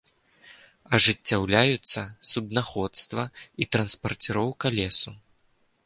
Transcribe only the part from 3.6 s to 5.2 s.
і транспарціроўка лесу.